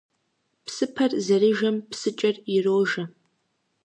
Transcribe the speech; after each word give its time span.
Псыпэр 0.65 1.11
зэрыжэм 1.25 1.75
псыкӀэр 1.89 2.35
ирожэ. 2.55 3.03